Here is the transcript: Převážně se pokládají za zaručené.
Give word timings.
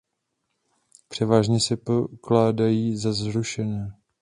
Převážně 1.07 1.59
se 1.59 1.77
pokládají 1.77 2.97
za 2.97 3.13
zaručené. 3.13 3.91